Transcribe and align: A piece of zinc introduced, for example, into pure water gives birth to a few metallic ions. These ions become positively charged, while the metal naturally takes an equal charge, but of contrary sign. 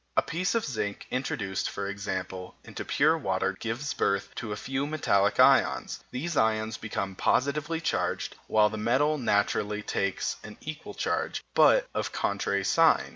A 0.17 0.23
piece 0.23 0.55
of 0.55 0.65
zinc 0.65 1.05
introduced, 1.11 1.69
for 1.69 1.87
example, 1.87 2.55
into 2.63 2.83
pure 2.83 3.15
water 3.15 3.51
gives 3.59 3.93
birth 3.93 4.33
to 4.33 4.51
a 4.51 4.55
few 4.55 4.87
metallic 4.87 5.39
ions. 5.39 6.03
These 6.09 6.35
ions 6.35 6.75
become 6.77 7.13
positively 7.13 7.79
charged, 7.81 8.35
while 8.47 8.71
the 8.71 8.77
metal 8.79 9.19
naturally 9.19 9.83
takes 9.83 10.37
an 10.43 10.57
equal 10.61 10.95
charge, 10.95 11.43
but 11.53 11.87
of 11.93 12.11
contrary 12.11 12.63
sign. 12.63 13.09